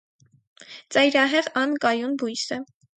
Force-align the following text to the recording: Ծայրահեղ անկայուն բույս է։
Ծայրահեղ 0.97 1.53
անկայուն 1.65 2.21
բույս 2.25 2.51
է։ 2.61 2.65